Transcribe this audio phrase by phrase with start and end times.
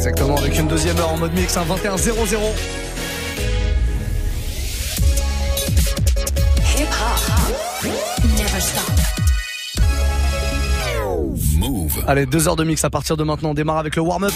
[0.00, 2.38] Exactement, avec une deuxième heure en mode mix, un 21-0-0.
[11.58, 12.02] Move.
[12.08, 13.50] Allez, deux heures de mix à partir de maintenant.
[13.50, 14.32] On démarre avec le warm-up.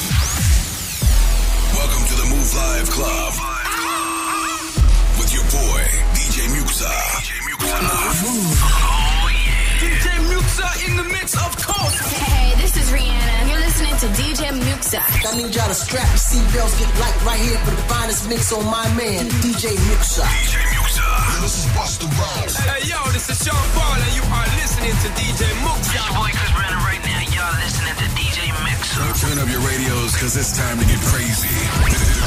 [14.94, 15.26] DJ Muxa.
[15.26, 18.52] I need y'all to strap your seatbelts, get light right here for the finest mix
[18.52, 20.22] on my man, DJ Muxa.
[20.22, 21.42] DJ Muxa.
[21.42, 22.54] This is Busta Rhymes.
[22.56, 25.98] Hey, yo, this is Sean Paul, and you are listening to DJ Muxa.
[25.98, 27.20] This boy Chris Brennan right now.
[27.34, 29.02] Y'all listening to DJ Muxa.
[29.18, 31.50] So turn up your radios, because it's time to get crazy.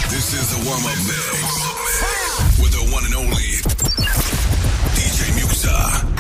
[0.08, 2.60] This is the warm-up mix.
[2.60, 3.60] With the one and only
[4.96, 6.17] DJ Muxa.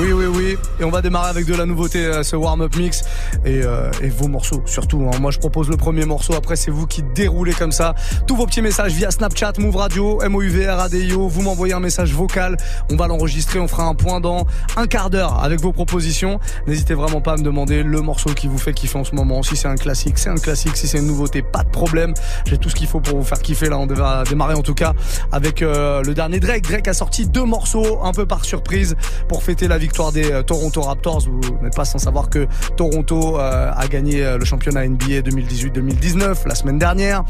[0.00, 0.56] Oui, oui, oui.
[0.78, 3.02] Et on va démarrer avec de la nouveauté, euh, ce warm-up mix
[3.44, 5.04] et, euh, vos morceaux surtout.
[5.04, 5.18] Hein.
[5.20, 6.34] Moi, je propose le premier morceau.
[6.34, 7.96] Après, c'est vous qui déroulez comme ça
[8.28, 11.26] tous vos petits messages via Snapchat, Move Radio, MOUV, RADIO.
[11.26, 12.56] Vous m'envoyez un message vocal.
[12.92, 13.58] On va l'enregistrer.
[13.58, 14.46] On fera un point dans
[14.76, 16.38] un quart d'heure avec vos propositions.
[16.68, 19.42] N'hésitez vraiment pas à me demander le morceau qui vous fait kiffer en ce moment.
[19.42, 20.76] Si c'est un classique, c'est un classique.
[20.76, 22.14] Si c'est une nouveauté, pas de problème.
[22.46, 23.68] J'ai tout ce qu'il faut pour vous faire kiffer.
[23.68, 24.92] Là, on va démarrer en tout cas
[25.32, 26.62] avec euh, le dernier Drake.
[26.62, 28.94] Drake a sorti deux morceaux un peu par surprise
[29.26, 31.20] pour fêter la vie victoire des euh, Toronto Raptors.
[31.20, 36.46] Vous n'êtes pas sans savoir que Toronto euh, a gagné euh, le championnat NBA 2018-2019
[36.46, 37.24] la semaine dernière.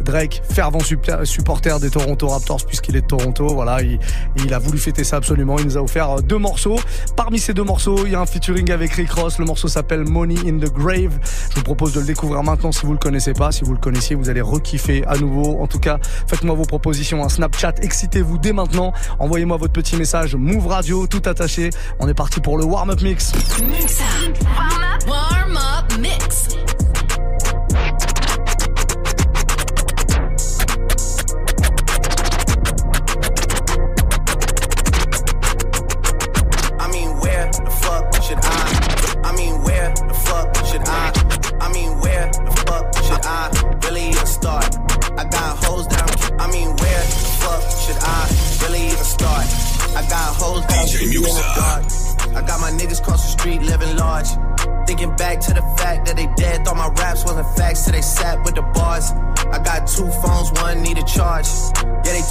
[0.00, 0.80] Drake, fervent
[1.24, 3.48] supporter des Toronto Raptors puisqu'il est de Toronto.
[3.48, 5.58] Voilà, il, a voulu fêter ça absolument.
[5.58, 6.78] Il nous a offert deux morceaux.
[7.14, 9.38] Parmi ces deux morceaux, il y a un featuring avec Rick Ross.
[9.38, 11.18] Le morceau s'appelle Money in the Grave.
[11.50, 13.52] Je vous propose de le découvrir maintenant si vous le connaissez pas.
[13.52, 15.60] Si vous le connaissiez, vous allez rekiffer à nouveau.
[15.60, 17.74] En tout cas, faites-moi vos propositions, un Snapchat.
[17.82, 18.94] Excitez-vous dès maintenant.
[19.18, 21.68] Envoyez-moi votre petit message Move Radio, tout attaché.
[22.00, 23.32] On est parti pour le warm-up mix.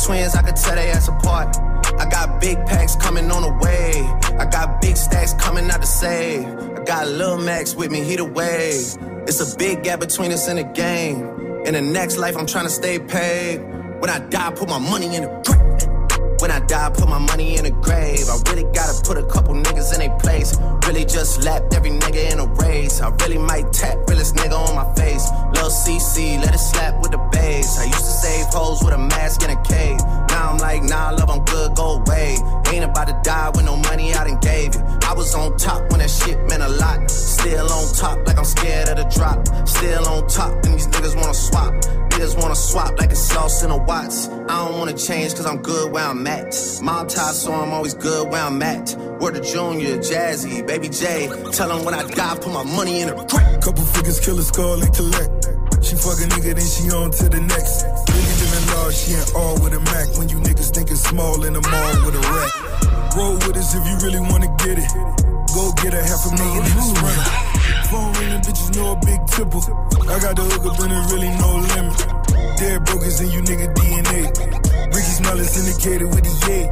[0.07, 1.57] Twins, I could tell they ass apart.
[2.00, 3.91] I got big packs coming on the way.
[4.40, 6.45] I got big stacks coming out to save.
[6.45, 8.97] I got Lil Max with me, he the wave.
[9.28, 11.18] It's a big gap between us in the game.
[11.66, 13.57] In the next life, I'm trying to stay paid.
[14.00, 15.76] When I die, put my money in the grave.
[16.40, 18.30] When I die, put my money in a grave.
[18.30, 20.56] I really gotta put a couple niggas in their place.
[20.86, 23.02] Really just lapped every nigga in a race.
[23.02, 25.25] I really might tap realest nigga on my face.
[25.56, 27.80] Lil CC, let it slap with the bass.
[27.80, 30.00] I used to save hoes with a mask in a cave.
[30.30, 32.38] Now I'm like, nah, love, I'm good, go away.
[32.72, 34.81] Ain't about to die with no money I done gave you.
[35.09, 37.09] I was on top when that shit meant a lot.
[37.09, 39.40] Still on top, like I'm scared of the drop.
[39.68, 41.74] Still on top, and these niggas wanna swap.
[42.12, 44.28] Niggas wanna swap like it's sauce in a Watts.
[44.28, 46.26] I don't wanna change cause I'm good where I'm at.
[46.27, 48.95] Mob tie, so I'm always good where I'm at.
[49.19, 51.27] Word to Junior, Jazzy, Baby J.
[51.53, 53.61] Tell them when I die, put my money in a crack.
[53.61, 55.31] Couple figures, kill a skull and collect.
[55.79, 57.88] She fuck a nigga, then she on to the next.
[58.11, 60.07] Really living large, she ain't all with a Mac.
[60.19, 63.15] When you niggas thinking small in the mall with a rack.
[63.15, 64.91] Roll with us if you really wanna get it.
[65.55, 67.23] Go get a half a million in the sprint.
[67.88, 69.63] Phone ringing, bitches know a big tipple.
[70.11, 71.95] I got the hook up and it really no limit.
[72.59, 74.66] Dead brokers in you nigga DNA.
[74.94, 76.66] Ricky is indicated with the yay.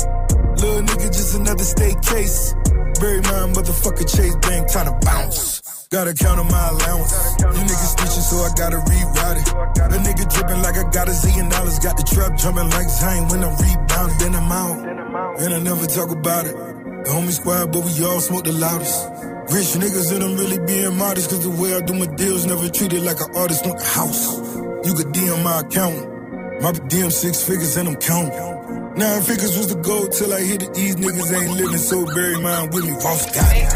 [0.62, 2.53] Little nigga, just another state case.
[3.00, 5.88] Bury my motherfucker Chase Bank, time to bounce.
[5.92, 7.12] Gotta count on my allowance.
[7.40, 9.48] You niggas snitching, so I gotta reroute it.
[9.96, 11.80] A nigga dripping like I got a zillion dollars.
[11.80, 14.18] Got the trap jumping like Zayn when I'm rebounding.
[14.18, 15.40] Then I'm out.
[15.40, 16.56] And I never talk about it.
[16.56, 19.08] The homie squad, but we all smoke the loudest.
[19.53, 21.29] Rich niggas and I'm really being modest.
[21.29, 24.38] Cause the way I do my deals never treated like an artist, want the house.
[24.88, 26.15] You could DM my account.
[26.61, 28.31] My DM six figures and I'm counting.
[28.96, 30.73] Nine figures was the goal till I hit it.
[30.73, 32.91] These niggas ain't living, so bury mine with me.
[33.03, 33.67] Ross got it.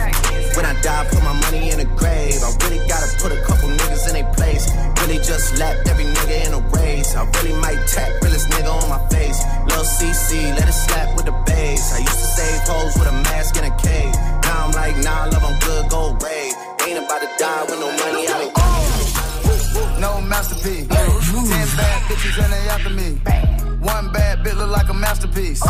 [0.55, 2.39] When I die, put my money in a grave.
[2.39, 4.71] I really gotta put a couple niggas in their place.
[5.03, 7.15] Really just lapped every nigga in a race.
[7.15, 9.43] I really might tap realest nigga on my face.
[9.67, 11.93] Lil CC, let it slap with the bass.
[11.93, 14.13] I used to save hoes with a mask in a cave.
[14.47, 16.51] Now I'm like, nah, love, I'm good, go away.
[16.87, 18.59] Ain't about to die with no money out of
[19.99, 20.87] no masterpiece.
[20.87, 23.09] Ten bad bitches and they after me.
[23.81, 25.61] One bad bitch look like a masterpiece.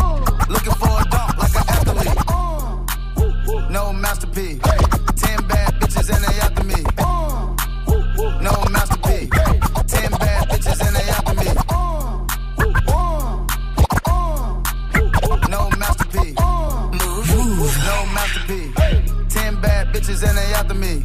[0.48, 2.18] Looking for a dunk like an athlete.
[3.70, 4.60] No masterpiece.
[5.16, 7.09] Ten bad bitches and they after me.
[20.10, 21.04] Bitches and they after me.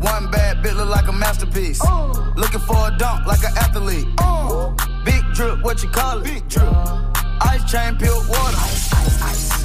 [0.00, 1.80] One bad bitch look like a masterpiece.
[2.36, 4.06] Looking for a dunk like an athlete.
[5.04, 6.24] Big drip, what you call it?
[6.24, 6.66] Big drip.
[6.66, 8.58] Uh, ice chain, pure water.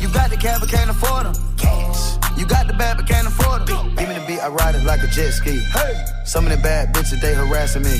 [0.01, 1.35] You got the cab, but can't afford them.
[1.57, 2.17] Cash.
[2.37, 3.95] You got the bad, but can't afford them.
[3.95, 5.59] Give me the beat, I ride it like a jet ski.
[5.59, 6.05] Hey.
[6.25, 7.99] Some of the bad bitches, they harassing me.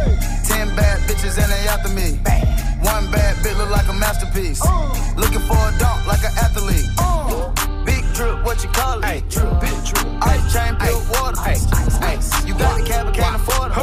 [0.71, 2.19] Ten bad bitches and they after me.
[2.81, 4.61] One bad bitch look like a masterpiece.
[5.17, 6.87] Looking for a dunk like an athlete.
[7.85, 9.23] Big drip, what you call it?
[9.59, 10.07] Big drip.
[10.21, 11.41] Ice chain, pure water.
[12.47, 13.75] You got the cab, but can't afford it.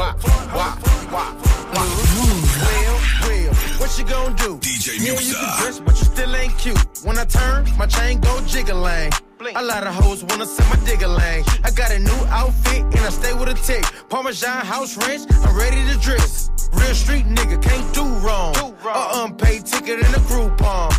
[1.76, 2.38] Mm-hmm.
[2.68, 2.96] Real,
[3.28, 3.54] real.
[3.78, 4.58] What you gonna do?
[4.58, 6.78] DJ Yeah, you can dress, but you still ain't cute.
[7.04, 9.12] When I turn, my chain go jiggling.
[9.40, 11.44] A lot of hoes wanna send my digger lane.
[11.62, 13.84] I got a new outfit and I stay with a tick.
[14.08, 16.50] Parmesan house ranch, I'm ready to dress.
[16.72, 18.54] Real street nigga, can't do wrong.
[18.84, 20.92] A unpaid ticket in a Groupon.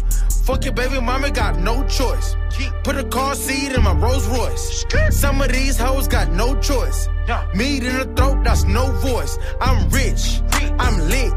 [0.46, 2.38] Fuck your baby mama, got no choice.
[2.86, 4.86] Put a car seat in my Rolls Royce.
[5.10, 7.10] Some of these hoes got no choice.
[7.54, 9.38] Meat in the throat, that's no voice.
[9.60, 10.42] I'm rich,
[10.80, 11.34] I'm lit.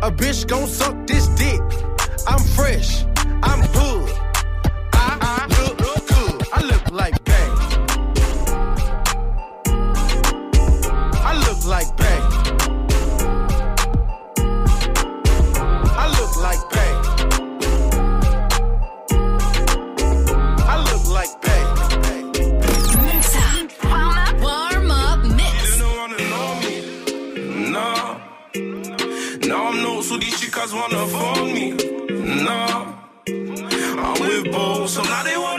[0.00, 1.60] A bitch gon' suck this dick.
[2.26, 3.04] I'm fresh,
[3.42, 3.91] I'm hood.
[30.82, 31.66] Wanna phone me.
[32.44, 32.60] No.
[34.04, 35.51] I'm with Bo, so now they wanna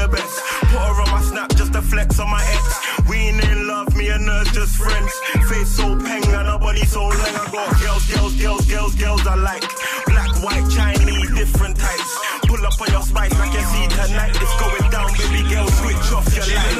[0.00, 0.40] the best.
[0.72, 2.64] Put her on my snap just to flex on my ex.
[3.08, 5.12] We ain't in love, me and her just friends.
[5.48, 7.34] Face so peng and her body so long.
[7.44, 9.66] I got girls, girls, girls, girls, girls I like.
[10.06, 12.12] Black, white, Chinese, different types.
[12.48, 14.34] Pull up on your spice, I can see tonight.
[14.40, 15.68] It's going down, baby girl.
[15.80, 16.76] Switch off your light.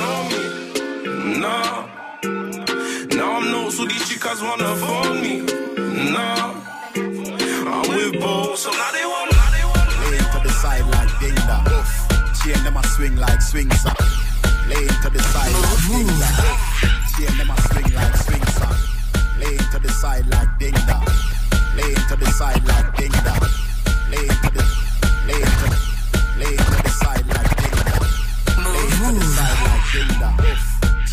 [0.00, 0.42] know me.
[1.44, 1.56] No.
[3.16, 5.34] Now I'm no, so these chicas wanna phone me.
[6.16, 6.62] No.
[7.74, 9.21] I'm with Bo, so now they wanna,
[12.72, 13.94] them a swing like swing song.
[14.68, 16.28] Lay into the side like Dinda.
[17.16, 18.76] Chain them a swing like swing song.
[19.38, 20.96] Lay into the side like Dinda.
[21.76, 23.34] Lay into the side like Dinda.
[24.10, 24.64] Lay into the,
[25.26, 25.68] lay the,
[26.38, 27.96] lay into the side like Dinda.
[28.72, 30.30] Lay into the side like Dinda.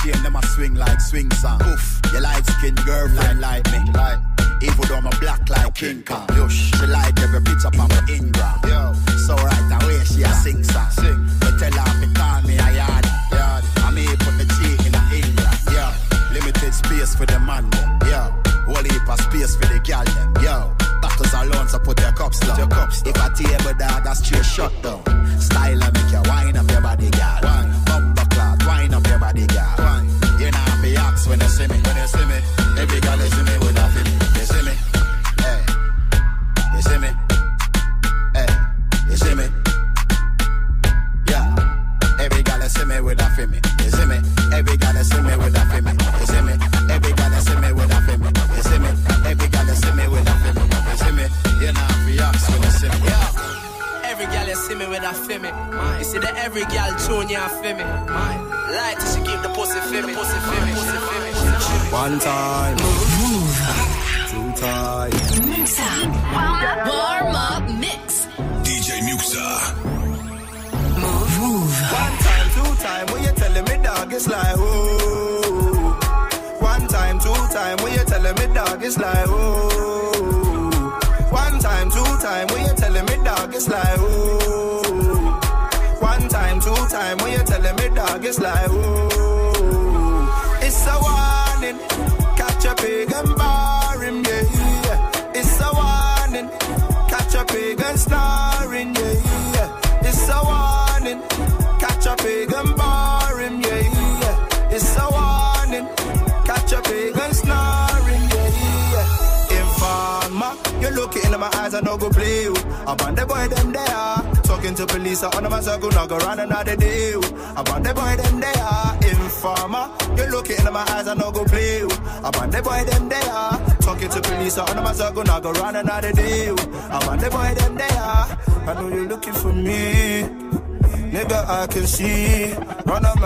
[0.01, 1.61] Chain them a swing like swing song.
[1.63, 2.01] Oof.
[2.13, 3.91] Your light skin girl like me.
[3.93, 4.19] Like.
[4.61, 6.27] Even though I'm a black like King Kong.
[6.49, 8.95] She like every bitch up on my Ingram.
[9.25, 10.89] So right away she a sing song.
[10.91, 11.38] Sing.
[11.59, 13.05] Tell her me call me a yard.
[13.31, 13.63] Yard.
[13.83, 15.59] I me put the cheek in the England.
[15.75, 15.93] yeah.
[16.31, 17.67] Limited space for the man.
[18.07, 18.31] Yo.
[18.65, 20.33] Whole heap of space for the gal them.
[20.41, 20.71] Yo.
[21.01, 22.57] Bottles alone, so put your cups down.
[22.57, 23.13] Your cups down.
[23.13, 25.03] If a table dog, that's straight shut down.
[25.39, 27.39] Style and make you wine up your body, girl.
[27.43, 27.71] Wine.
[27.85, 30.05] Bumper clock, wine up your body, girl.
[30.39, 31.77] You know to ask when you see me.
[31.83, 32.39] When you see me,
[32.79, 33.43] every girl you see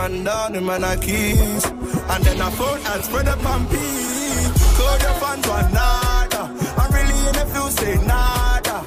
[0.10, 1.64] man down in my Nikes.
[2.12, 3.88] And then I phone and spread a pumpy.
[4.78, 6.42] Call your fans one nada.
[6.82, 8.78] I'm really in the field, say nada.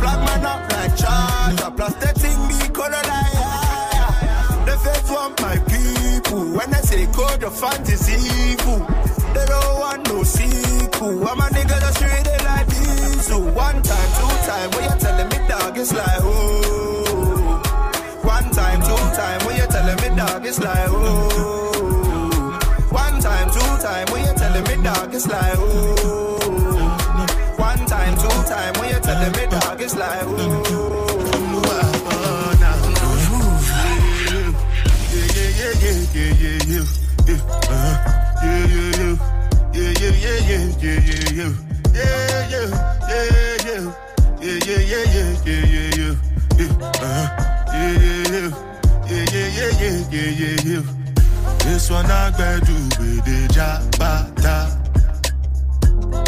[0.00, 1.70] Black man up like charger.
[1.76, 4.66] Plus the thing be color like.
[4.66, 6.44] The feds want my people.
[6.56, 8.80] When I say call your fans is evil.
[9.34, 11.28] They don't want no sequel.
[11.28, 12.70] I'm a nigga that's treated like.
[13.28, 16.41] So one time, two time, when you telling me dog, it's like oh.
[20.52, 22.58] It's like oh.
[22.90, 26.88] One time, two time, when you telling me dog, it's like oh.
[27.56, 31.02] One time, two time, when you telling me dog, it's like oh.
[41.32, 41.61] This
[51.92, 52.06] one
[52.64, 54.56] do with the jabata.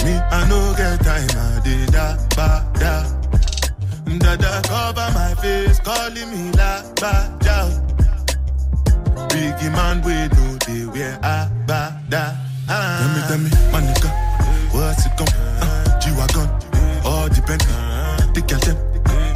[0.04, 2.48] Me, I no get time, I did da ba
[2.80, 2.94] da.
[4.18, 7.14] Dada cover my face, calling me la ba.
[9.30, 11.80] Biggie man, we know they wear a ba
[12.10, 12.22] da.
[12.68, 14.10] Tell me, tell me, my nigga,
[14.74, 15.28] what's it gon'
[15.62, 16.48] uh, G-Wagon,
[17.04, 17.62] all depend.
[18.34, 18.76] The girl them,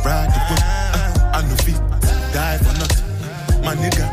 [0.04, 0.62] ride the whip.
[0.94, 1.80] Uh, I no feet,
[2.32, 3.64] die for nothing.
[3.64, 4.06] My nigga,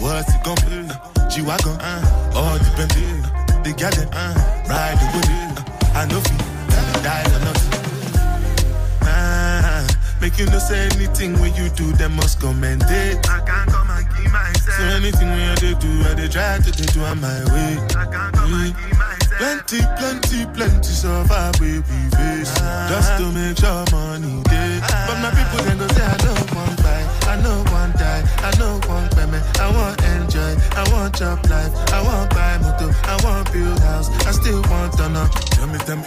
[0.00, 0.61] what's it gon'
[1.32, 2.58] Uh, G-Wagon, uh, all.
[2.58, 4.34] The girl them, uh,
[4.68, 5.24] ride the whip.
[5.24, 6.38] Uh, I no feet,
[7.02, 7.72] die for nothing.
[9.02, 9.86] Ah,
[10.20, 13.26] make you no say anything when you do, them must commend it.
[13.30, 14.76] I can't come and keep myself.
[14.76, 17.78] So anything when you do, I they try to they do on my way.
[17.96, 19.38] I can't come and keep myself.
[19.38, 21.80] Plenty, plenty, plenty survive we
[22.12, 22.52] face.
[22.92, 24.80] Just to make sure money day.
[25.08, 26.81] But my people then go say I don't want
[27.32, 31.72] I know want die, I know want payment, I want enjoy, I want chop life,
[31.90, 35.26] I want buy motor, I want build house, I still want to know.
[35.56, 36.04] Tell me, tell me,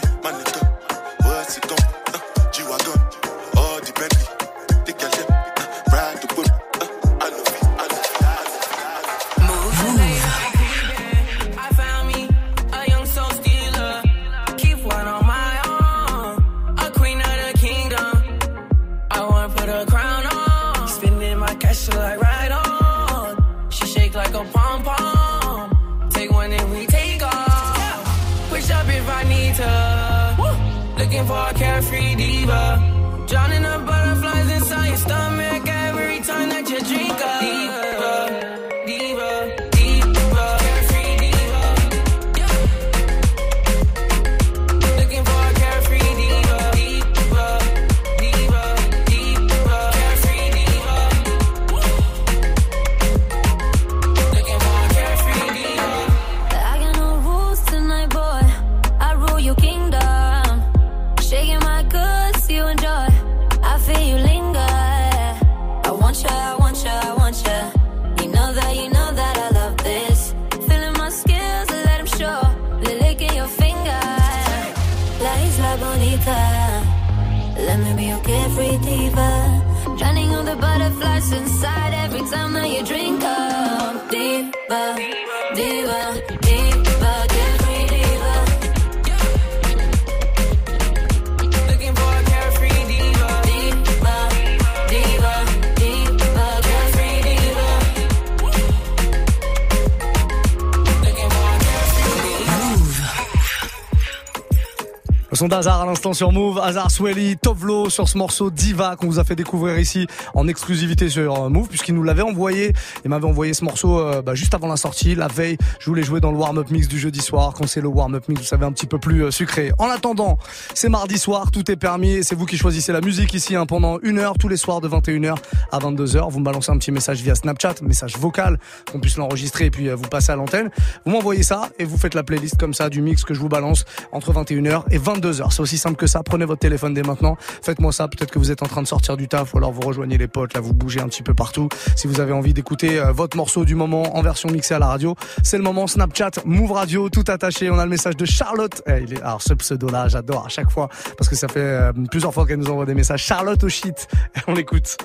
[105.52, 109.24] son à l'instant sur Move, Hazard Swelly, Tovlo sur ce morceau Diva qu'on vous a
[109.24, 112.74] fait découvrir ici en exclusivité sur euh, Move puisqu'il nous l'avait envoyé.
[113.04, 115.58] Il m'avait envoyé ce morceau euh, bah, juste avant la sortie, la veille.
[115.80, 117.54] Je voulais jouer dans le warm-up mix du jeudi soir.
[117.54, 119.72] Quand c'est le warm-up mix, vous savez, un petit peu plus euh, sucré.
[119.78, 120.40] En attendant,
[120.74, 124.00] c'est mardi soir, tout est permis c'est vous qui choisissez la musique ici hein, pendant
[124.02, 125.36] une heure tous les soirs de 21h
[125.72, 126.32] à 22h.
[126.32, 128.58] Vous me balancez un petit message via Snapchat, message vocal,
[128.92, 130.72] qu'on puisse l'enregistrer et puis vous passez à l'antenne.
[131.06, 133.50] Vous m'envoyez ça et vous faites la playlist comme ça du mix que je vous
[133.50, 135.35] balance entre 21h et 22h.
[135.52, 136.24] C'est aussi simple que ça.
[136.24, 137.38] Prenez votre téléphone dès maintenant.
[137.40, 138.08] Faites-moi ça.
[138.08, 140.28] Peut-être que vous êtes en train de sortir du taf ou alors vous rejoignez les
[140.28, 140.54] potes.
[140.54, 141.70] Là, vous bougez un petit peu partout.
[141.96, 144.88] Si vous avez envie d'écouter euh, votre morceau du moment en version mixée à la
[144.88, 147.70] radio, c'est le moment Snapchat, Move Radio, tout attaché.
[147.70, 148.82] On a le message de Charlotte.
[148.88, 149.06] Eh.
[149.22, 152.60] Alors ce pseudo-là, j'adore à chaque fois parce que ça fait euh, plusieurs fois qu'elle
[152.60, 153.24] nous envoie des messages.
[153.24, 154.08] Charlotte au shit.
[154.48, 154.98] On l'écoute.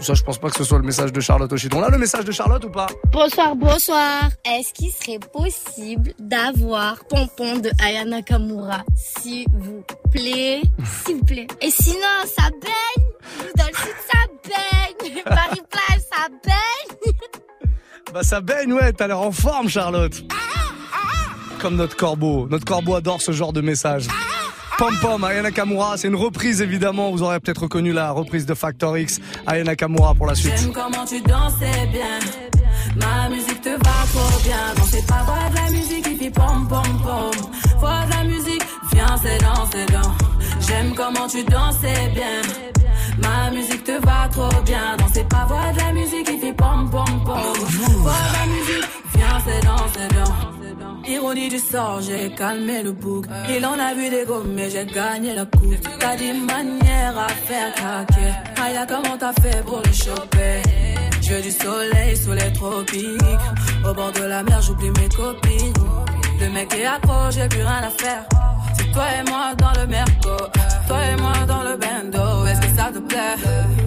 [0.00, 1.72] Ça, je pense pas que ce soit le message de Charlotte au shit.
[1.74, 4.30] On a le message de Charlotte ou pas Bonsoir, bonsoir.
[4.44, 10.62] Est-ce qu'il serait possible d'avoir Pompon de Aya Nakamura S'il vous plaît?
[11.06, 11.46] S'il vous plaît.
[11.60, 13.04] Et sinon, ça baigne.
[13.56, 15.22] Dans le sud, ça baigne.
[15.24, 17.12] Paris plage, ça baigne.
[18.12, 20.22] Bah ça baigne, ouais, t'as l'air en forme, Charlotte.
[21.58, 22.46] Comme notre corbeau.
[22.48, 24.06] Notre corbeau adore ce genre de message.
[24.78, 27.10] Pom Pom, Aya Nakamura, c'est une reprise évidemment.
[27.12, 29.20] Vous aurez peut-être reconnu la reprise de Factor X.
[29.46, 30.52] Aya Nakamura pour la suite.
[30.58, 32.18] J'aime comment tu dansais bien.
[32.96, 34.74] Ma musique te va trop bien.
[34.76, 37.30] Danser pas voir de la musique qui fait pom pom pom.
[37.78, 38.62] Voir de la musique,
[38.92, 40.14] viens c'est dans, c'est dans.
[40.66, 42.42] J'aime comment tu dansais bien.
[43.22, 44.96] Ma musique te va trop bien.
[44.98, 47.36] Danser pas voir de la musique qui fait pom pom pom.
[48.02, 48.88] Voir de la musique,
[49.44, 50.34] c'est dans, c'est dans.
[51.06, 53.26] Ironie du sort, j'ai calmé le bouc.
[53.48, 55.86] Il en a vu des gommes, mais j'ai gagné la coupe.
[55.98, 58.32] T'as des manières à faire craquer.
[58.62, 60.62] Aya, comment t'as fait pour le choper?
[61.20, 63.20] Je veux du soleil sous les tropiques.
[63.86, 65.74] Au bord de la mer, j'oublie mes copines.
[66.40, 68.24] Le mec est accro, j'ai plus rien à faire.
[68.76, 70.36] C'est toi et moi dans le merco.
[70.88, 72.46] Toi et moi dans le bendo.
[72.46, 73.36] Est-ce que ça te plaît?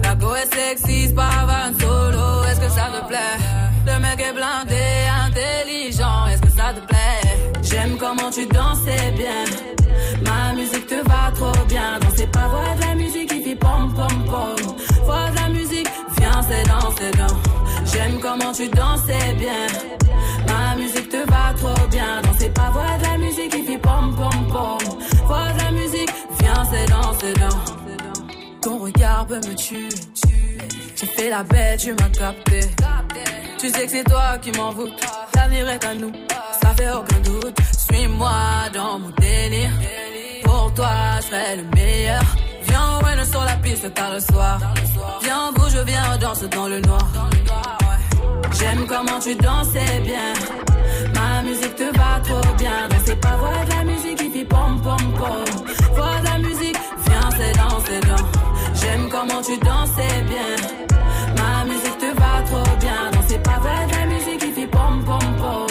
[0.04, 2.44] La go est sexy, pas van solo.
[2.44, 3.67] Est-ce que ça te plaît?
[3.88, 4.84] Le mec est blindé,
[5.26, 6.26] intelligent.
[6.30, 7.62] Est-ce que ça te plaît?
[7.62, 9.44] J'aime comment tu dansais bien.
[10.22, 11.98] Ma musique te va trop bien.
[12.00, 14.76] Danser pas voir de la musique qui fait pom pom pom.
[15.04, 17.36] Voir de la musique, viens c'est dans, c'est dans.
[17.90, 19.66] J'aime comment tu dansais bien.
[20.46, 22.22] Ma musique te va trop bien.
[22.22, 24.98] Danser pas voir de la musique qui fait pom pom pom.
[25.26, 28.60] Voir de la musique, viens c'est dans, c'est dans.
[28.60, 29.88] Ton regard peut me tuer.
[30.98, 32.60] Tu fais la bête, tu m'as capté.
[33.56, 34.90] Tu sais que c'est toi qui m'en veux.
[35.32, 36.10] L'avenir est à nous,
[36.60, 37.56] ça fait aucun doute.
[37.88, 38.32] Suis-moi
[38.74, 39.70] dans mon délire.
[40.42, 42.22] Pour toi, je serai le meilleur.
[42.62, 44.58] Viens, ouais, sur la piste tard le soir.
[45.22, 47.08] Viens, bouge, viens, danse dans le noir.
[48.58, 50.32] J'aime comment tu dansais bien.
[51.14, 52.88] Ma musique te va trop bien.
[52.90, 55.68] Danser pas voir de la musique qui fait pom pom pom.
[59.08, 60.56] J'aime comment tu dansais bien.
[61.36, 63.10] Ma musique te va trop bien.
[63.12, 65.66] Danser pas voir de la musique qui fait pom pom pom.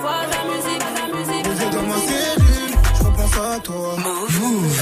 [0.00, 1.72] Voir de la musique, la musique.
[1.72, 3.96] Dans ma cellule, je repense à toi.
[3.98, 4.72] Move.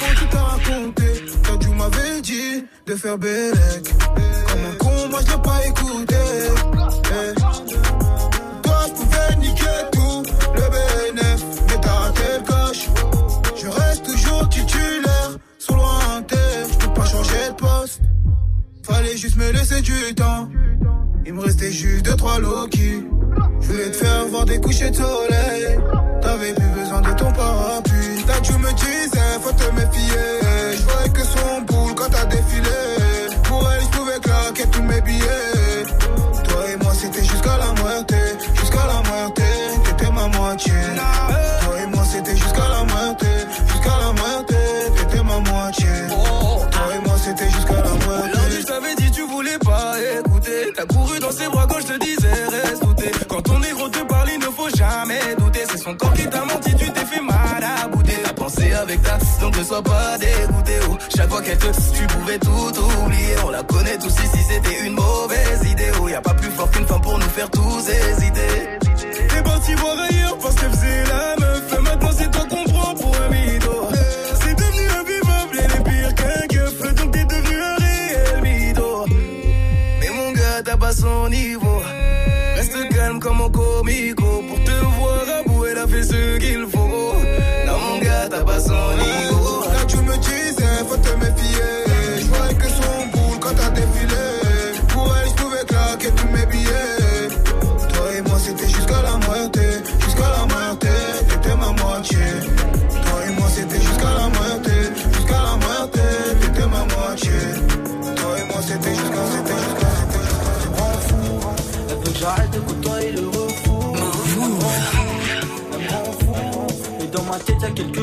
[0.00, 3.94] Que tu t'as raconté, toi tu m'avais dit de faire bellec.
[4.48, 6.16] Comme un con, moi je l'ai pas écouté.
[18.98, 20.48] Fallait juste me laisser du temps.
[21.24, 23.04] Il me restait juste deux trois Loki.
[23.60, 25.78] Je voulais te faire voir des couchers de soleil.
[26.20, 28.24] T'avais plus besoin de ton parapluie.
[28.26, 30.37] Là tu me disais faut te méfier.
[59.82, 60.72] Pas dégoûté.
[60.90, 62.50] Oh, chaque fois qu'elle te, tu pouvais tout
[63.04, 63.34] oublier.
[63.44, 65.90] On la connaît tous ici, c'était une mauvaise idée.
[66.00, 67.88] Oh, y a pas plus fort qu'une femme pour nous faire tous.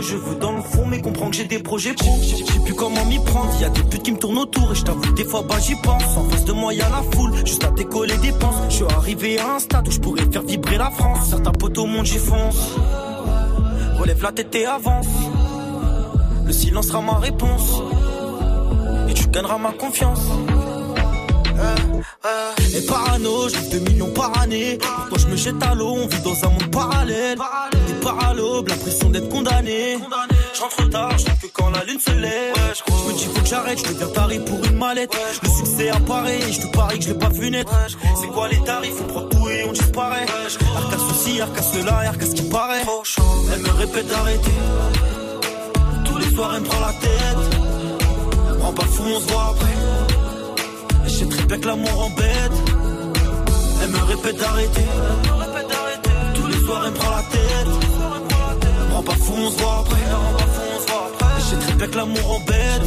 [0.06, 2.18] Quelques cheveux dans le fond, mais comprends que j'ai des projets pro.
[2.22, 3.50] Je sais plus comment m'y prendre.
[3.60, 5.76] Y a des putes qui me tournent autour et je t'avoue, des fois, bah j'y
[5.76, 6.18] pense.
[6.18, 8.56] En face de moi, y a la foule, juste à décoller des penses.
[8.70, 11.30] Je suis arrivé à un stade où je pourrais faire vibrer la France.
[11.30, 12.76] Certains potes au monde, j'y fonce.
[14.00, 15.08] Relève la tête et avance.
[16.46, 17.82] Le silence sera ma réponse.
[19.10, 20.22] Et tu gagneras ma confiance.
[22.76, 24.78] Et parano, je 2 millions par année.
[25.10, 27.38] Quand je me jette à l'eau, on vit dans un monde parallèle.
[28.06, 29.98] Des paralobes, l'impression d'être condamné.
[30.54, 32.54] Je rentre tard, je que quand la lune se lève.
[32.76, 35.12] Je me dis faut que j'arrête, je deviens taré pour une mallette.
[35.42, 37.72] Le succès apparaît, je te parie que je l'ai pas vu naître.
[38.22, 40.28] C'est quoi les tarifs, on prend tout et on disparaît.
[40.76, 42.84] Arca ceci, arca cela, arca ce qui paraît.
[43.54, 44.52] Elle me répète d'arrêter.
[46.06, 48.62] Tous les soirs, elle me prend la tête.
[48.62, 49.76] Rends pas fou, on se voit après.
[51.06, 52.52] Je sais très bien que l'amour embête.
[53.82, 54.86] Elle me répète d'arrêter.
[56.36, 57.85] Tous les soirs, elle me prend la tête.
[58.96, 59.98] Rends pas fou, on se voit après.
[61.38, 62.82] Je sais très bien que l'amour embête.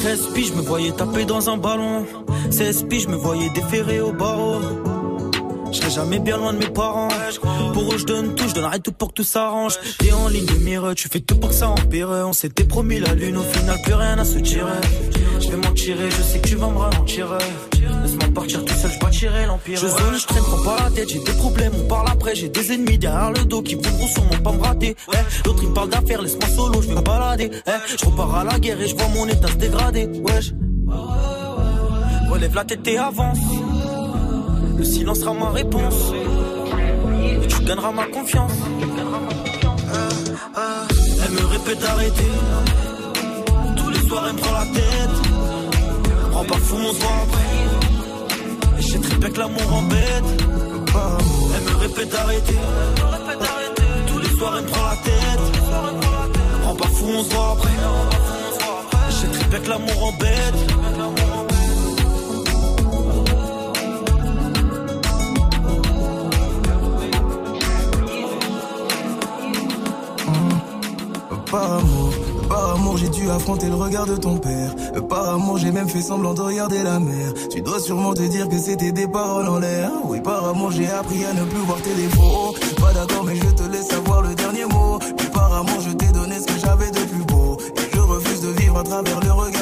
[0.00, 2.06] 16 piges, je me voyais taper dans un ballon.
[2.50, 4.60] 16 piges, je me voyais déférer au barreau.
[5.70, 7.08] Je serai jamais bien loin de mes parents.
[7.74, 9.74] Pour eux, je donne tout, je donnerai tout pour que tout s'arrange.
[9.98, 12.08] T'es en ligne de mire, tu fais tout pour que ça empire.
[12.08, 14.80] On s'était promis la lune, au final, plus rien à se tirer.
[15.38, 17.36] Je vais m'en tirer, je sais que tu vas me ralentir.
[18.38, 19.80] Partir tout seul, je bâtirai l'empire.
[19.80, 22.36] Je zone, je traîne, prends pas la tête, j'ai des problèmes, on parle après.
[22.36, 24.94] J'ai des ennemis derrière le dos qui voudront sûrement pas me rater.
[25.12, 27.50] Eh, L'autre il me parle d'affaires, laisse-moi solo, je vais me balader.
[27.66, 30.06] Eh, je repars à la guerre et je vois mon état se dégrader.
[30.22, 30.52] Wesh.
[32.30, 33.38] Relève la tête et avance.
[34.76, 36.12] Le silence sera ma réponse.
[37.48, 38.52] Tu gagneras ma confiance.
[41.24, 42.30] Elle me répète d'arrêter.
[43.76, 45.28] Tous les soirs, elle me prend la tête.
[46.46, 47.87] Pas fou, on se voit après.
[48.78, 50.44] Et je sais très bien que l'amour embête.
[51.54, 52.58] Elle me répète d'arrêter.
[54.06, 55.44] Tous les soirs, elle me prend la tête.
[56.64, 57.70] Rends pas fou, on se voit après.
[59.10, 60.14] Je sais très bien que l'amour.
[73.30, 74.74] Affronter le regard de ton père.
[75.08, 77.32] Par amour, j'ai même fait semblant de regarder la mer.
[77.50, 79.90] Tu dois sûrement te dire que c'était des paroles en l'air.
[80.04, 82.54] Oui, par amour, j'ai appris à ne plus voir tes défauts.
[82.80, 84.98] Pas d'accord, mais je te laisse avoir le dernier mot.
[85.00, 87.56] Oui, par amour, je t'ai donné ce que j'avais de plus beau.
[87.76, 89.57] Et je refuse de vivre à travers le regard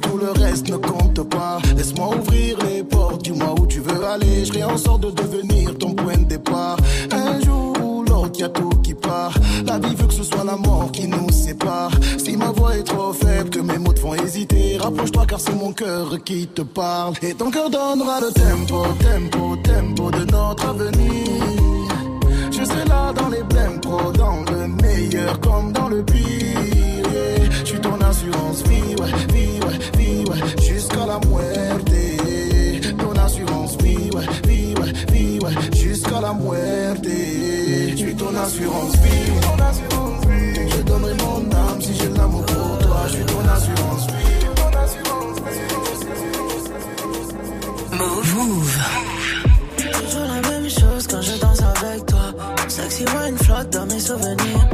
[0.00, 1.58] tout le reste ne compte pas.
[1.76, 4.44] Laisse-moi ouvrir les portes, dis-moi où tu veux aller.
[4.44, 6.76] Je en sorte de devenir ton point de départ.
[7.10, 9.34] Un jour ou l'autre, y tout qui part.
[9.66, 11.90] La vie veut que ce soit la mort qui nous sépare.
[12.18, 15.54] Si ma voix est trop faible, que mes mots te font hésiter, rapproche-toi car c'est
[15.54, 17.14] mon cœur qui te parle.
[17.22, 21.68] Et ton cœur donnera le tempo, tempo, tempo de notre avenir.
[22.50, 26.18] Je serai là dans les blèmes pro, dans le meilleur comme dans le pire.
[27.60, 28.94] Je suis ton assurance vie,
[36.28, 37.08] la muerte.
[37.90, 39.32] Je suis ton assurance vie.
[40.70, 43.00] Je donnerai mon âme si j'ai de l'amour pour toi.
[43.06, 44.46] Je suis ton assurance vie.
[47.98, 48.34] Move.
[48.36, 48.78] Move.
[49.76, 52.26] Toujours la même chose quand je danse avec toi.
[52.68, 54.68] Sexy wine flotte dans mes souvenirs.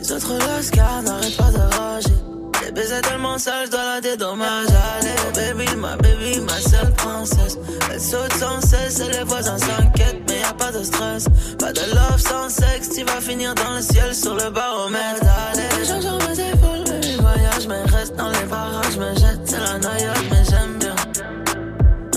[0.00, 2.18] Les autres Lascar n'arrêtent pas de rager.
[2.64, 4.74] Les baisers tellement sales, je dois la dédommager.
[4.98, 7.56] Allez, baby, ma baby, ma seule princesse.
[7.92, 11.24] Elle saute sans cesse et les voisins s'inquiètent, pas de stress.
[11.58, 15.22] Pas de love sans sexe, tu vas finir dans le ciel sur le baromètre.
[15.52, 19.40] Allez, gens sur mes épaules, mais les voyages, mais reste dans les barrages, me jette,
[19.44, 20.96] c'est la noyade, mais j'aime bien.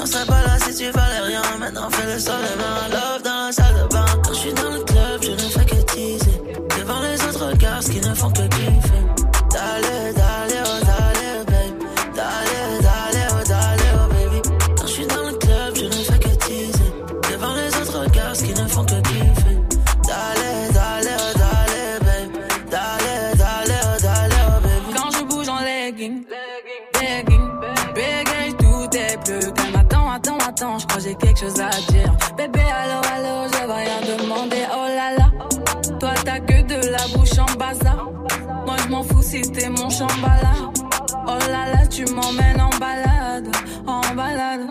[0.02, 1.42] On serait pas là si tu valais rien.
[1.60, 2.42] Maintenant fais le sol
[30.62, 32.14] je crois j'ai quelque chose à dire.
[32.38, 34.64] Bébé, allô, allô, je vais rien demander.
[34.72, 35.32] Oh là là,
[36.00, 38.10] toi t'as que de la bouche en bazar.
[38.66, 40.54] Moi je m'en fous si t'es mon chambala.
[41.28, 43.48] Oh là là, tu m'emmènes en balade,
[43.88, 44.68] en balade.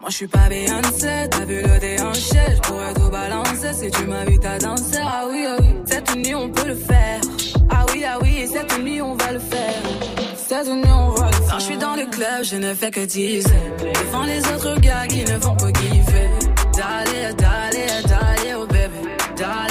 [0.00, 4.06] Moi je suis pas Beyoncé, t'as vu le déhanché, je pourrais tout balancer si tu
[4.06, 5.02] m'invites à danser.
[5.02, 7.20] Ah oui, ah oui, cette nuit on peut le faire.
[7.70, 10.27] Ah oui, ah oui, cette nuit on va le faire.
[10.50, 11.14] On.
[11.50, 13.50] Quand je suis dans le club, je ne fais que teaser.
[13.78, 16.30] Devant les autres gars qui ne font que kiffer.
[16.74, 19.14] Dale, dale, dale, oh bébé.
[19.36, 19.67] Dale,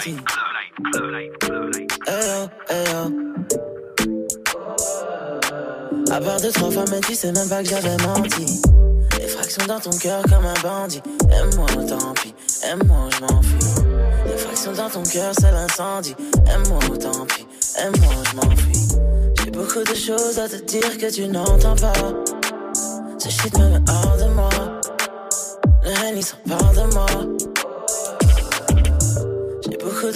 [0.00, 0.16] Ayo,
[2.70, 3.00] ayo.
[6.10, 8.62] À part deux, trois fois, mais tu sais même pas que j'avais menti.
[9.18, 11.02] Les fractions dans ton cœur comme un bandit.
[11.30, 12.34] Aime-moi, tant pis.
[12.64, 13.58] Aime-moi, je m'enfuis.
[14.26, 16.16] Les fractions dans ton cœur, c'est l'incendie.
[16.46, 17.46] Aime-moi, tant pis.
[17.76, 18.88] Aime-moi, je m'enfuis.
[19.44, 21.92] J'ai beaucoup de choses à te dire que tu n'entends pas.
[23.18, 24.48] Ce shit me met hors de moi.
[25.84, 27.06] Le Henny s'empare de moi.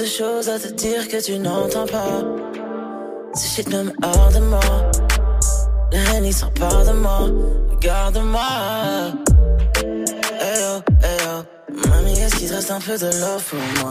[0.04, 2.20] De choses à te dire que tu n'entends pas.
[3.34, 4.60] Ce shit me met hors de moi.
[5.92, 7.20] Le Henny s'empare de moi.
[7.70, 8.40] Regarde-moi.
[10.42, 11.88] Hey yo, hey yo.
[11.88, 13.90] Mamie, est-ce qu'il te reste un peu de love pour moi?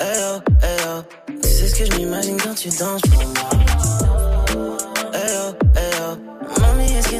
[0.00, 1.36] Hey yo, hey yo.
[1.40, 3.50] Tu sais ce que je m'imagine quand tu danses pour moi?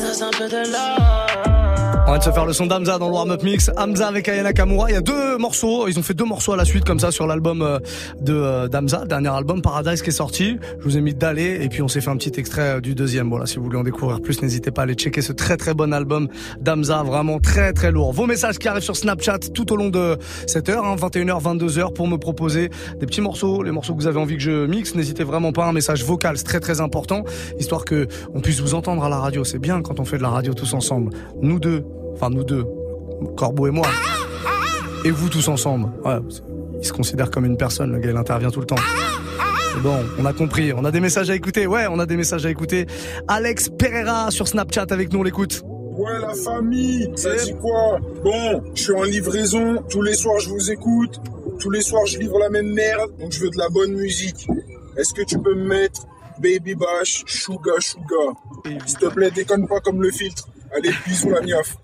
[0.02, 1.49] laisse un peu de love?
[2.10, 3.70] On vient de se faire le son d'Amza dans le warm-up mix.
[3.76, 4.90] Hamza avec Ayana Kamura.
[4.90, 5.86] Il y a deux morceaux.
[5.86, 7.78] Ils ont fait deux morceaux à la suite comme ça sur l'album euh,
[8.20, 10.56] de euh, d'Amza, dernier album Paradise qui est sorti.
[10.80, 12.96] Je vous ai mis d'aller et puis on s'est fait un petit extrait euh, du
[12.96, 13.28] deuxième.
[13.28, 15.72] Voilà, si vous voulez en découvrir plus, n'hésitez pas à aller checker ce très très
[15.72, 16.26] bon album
[16.60, 18.12] d'Amza, vraiment très très lourd.
[18.12, 20.18] Vos messages qui arrivent sur Snapchat tout au long de
[20.48, 24.08] cette heure, hein, 21h, 22h, pour me proposer des petits morceaux, les morceaux que vous
[24.08, 24.96] avez envie que je mixe.
[24.96, 27.22] N'hésitez vraiment pas, un message vocal, c'est très très important,
[27.60, 29.44] histoire que on puisse vous entendre à la radio.
[29.44, 31.12] C'est bien quand on fait de la radio tous ensemble.
[31.40, 32.64] Nous deux, enfin nous deux,
[33.36, 33.86] Corbeau et moi.
[35.04, 35.90] Et vous tous ensemble.
[36.04, 36.18] Ouais,
[36.78, 38.76] il se considère comme une personne, le gars il intervient tout le temps.
[39.74, 41.66] C'est bon, on a compris, on a des messages à écouter.
[41.66, 42.86] Ouais, on a des messages à écouter.
[43.28, 45.62] Alex Pereira sur Snapchat avec nous, on l'écoute.
[45.64, 47.98] Ouais, la famille, ça dit quoi?
[48.24, 51.20] Bon, je suis en livraison, tous les soirs je vous écoute,
[51.58, 54.48] tous les soirs je livre la même merde, donc je veux de la bonne musique.
[54.96, 56.06] Est-ce que tu peux me mettre
[56.40, 58.78] Baby Bash, Suga Suga?
[58.86, 60.48] S'il te plaît, déconne pas comme le filtre.
[60.76, 61.76] Allez, bisous la miaf.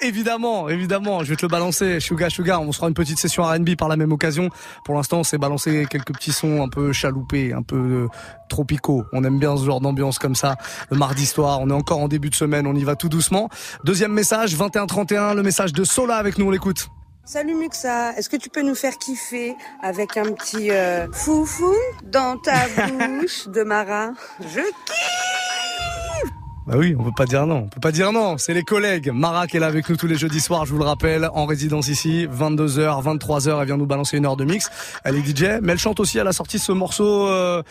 [0.00, 2.00] Évidemment, évidemment, je vais te le balancer.
[2.00, 4.50] Sugar, Sugar, on se fera une petite session R&B par la même occasion.
[4.84, 8.08] Pour l'instant, on s'est balancé quelques petits sons un peu chaloupés, un peu euh,
[8.48, 9.04] tropicaux.
[9.12, 10.56] On aime bien ce genre d'ambiance comme ça.
[10.90, 13.48] Le mardi soir, on est encore en début de semaine, on y va tout doucement.
[13.84, 16.88] Deuxième message, 21-31, le message de Sola avec nous, on l'écoute.
[17.24, 22.36] Salut Muxa, est-ce que tu peux nous faire kiffer avec un petit euh, foufou dans
[22.36, 22.66] ta
[23.08, 25.23] bouche de Mara Je kiffe
[26.66, 27.64] Bah oui, on peut pas dire non.
[27.64, 28.38] On peut pas dire non.
[28.38, 29.10] C'est les collègues.
[29.10, 31.44] Mara qui est là avec nous tous les jeudis soirs, je vous le rappelle, en
[31.44, 34.70] résidence ici, 22h, 23h, elle vient nous balancer une heure de mix.
[35.04, 37.62] Elle est DJ, mais elle chante aussi, elle a sorti ce morceau euh,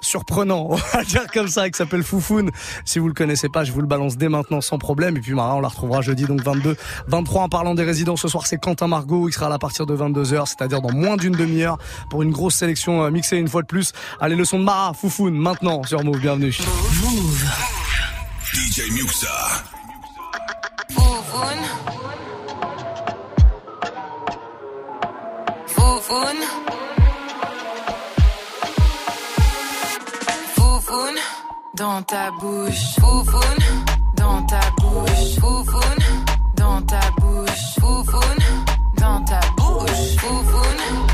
[0.00, 2.50] surprenant, on va dire comme ça, qui s'appelle Foufoun.
[2.86, 5.18] Si vous le connaissez pas, je vous le balance dès maintenant sans problème.
[5.18, 6.74] Et puis Mara, on la retrouvera jeudi donc 22,
[7.06, 8.16] 23 en parlant des résidents.
[8.16, 9.28] Ce soir, c'est Quentin Margot.
[9.28, 11.76] Il sera là à partir de 22h, c'est-à-dire dans moins d'une demi-heure
[12.08, 13.92] pour une grosse sélection euh, mixée une fois de plus.
[14.20, 16.20] Allez, le son de Mara, Foufoun, maintenant sur Move.
[16.20, 16.56] Bienvenue.
[18.52, 19.36] DJ Muxa.
[20.94, 21.58] Foufoun.
[25.66, 26.38] Foufoun.
[30.54, 31.14] Foufoun.
[31.74, 32.94] Dans ta bouche.
[33.00, 33.58] Foufoun.
[34.16, 35.34] Dans ta bouche.
[35.40, 35.98] Foufoun.
[36.56, 37.74] Dans ta bouche.
[37.80, 38.38] Foufoun.
[38.96, 40.16] Dans ta bouche.
[40.20, 41.07] Foufoun.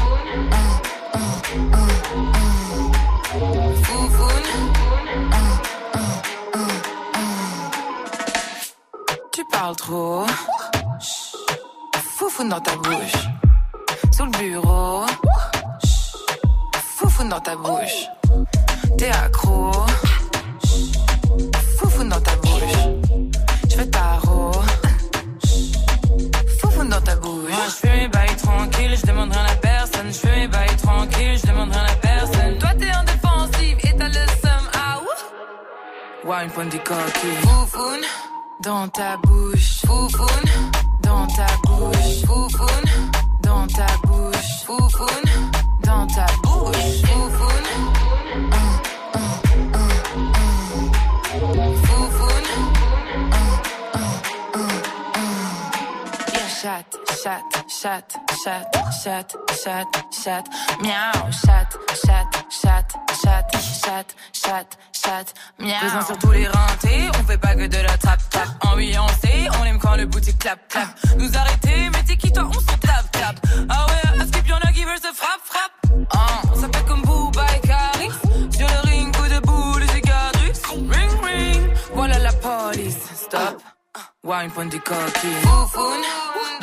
[9.55, 10.27] Parles trop.
[11.01, 11.37] Chut.
[12.17, 13.19] Foufoune dans ta bouche.
[14.13, 15.07] Sous le bureau.
[15.85, 16.17] Chut.
[16.97, 17.99] Foufoune dans ta bouche.
[18.99, 19.73] T'es accro.
[20.65, 20.99] Chut.
[21.79, 22.79] Foufoune dans ta bouche.
[23.69, 24.53] Je fais tarot.
[25.45, 25.77] Chut.
[26.61, 27.51] Foufoune dans ta bouche.
[27.51, 30.09] Moi, je fais mes bails tranquilles, je demande rien à personne.
[30.09, 32.59] Je fais mes bails tranquilles, je demande rien à personne.
[32.59, 34.65] Toi, t'es en défensive et t'as le seum.
[34.75, 36.29] Ah, ouh.
[36.29, 37.41] Wine point du coquille.
[37.43, 38.05] Foufoune
[38.65, 39.81] dans ta bouche.
[39.87, 40.51] Foufoune
[41.03, 42.25] dans ta bouche.
[42.27, 42.91] Foufoune
[43.43, 44.65] dans ta bouche.
[44.67, 45.31] Foufoune
[45.83, 47.03] dans ta bouche.
[47.05, 47.54] Foufoune.
[57.25, 58.03] Chat, chat,
[58.45, 58.71] chat,
[59.03, 59.27] chat, chat,
[59.65, 60.45] chat, chat,
[60.83, 61.69] miaou, chat,
[62.05, 62.87] chat, chat,
[63.23, 63.47] chat,
[63.83, 65.79] chat, chat, chat, miaou.
[65.81, 68.49] Présent sur tous les rentés, on fait pas que de la trap tap.
[68.61, 70.89] Ambiancé, on aime quand le boutique clap clap.
[71.17, 73.41] Nous arrêter, mais t'es qui toi, on s'en tape tape.
[73.71, 76.07] Ah ouais, à skip y'en a qui veulent se frappe frappe?
[76.13, 78.11] Ah, ça fait comme Booba et Caris.
[78.51, 80.63] Sur le ring, coup de boule, cicatrices.
[80.67, 82.99] Ring ring, voilà la police.
[83.15, 83.63] Stop.
[84.25, 85.31] Wine point du coquille.
[85.43, 86.03] Foufoune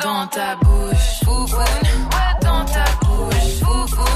[0.02, 1.20] dans ta bouche.
[1.24, 1.64] Foufoune
[2.42, 3.60] dans ta bouche.
[3.60, 4.11] Foufoune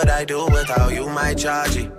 [0.00, 1.90] What I do without you, my Georgie?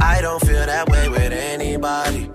[0.00, 2.30] I don't feel that way with anybody.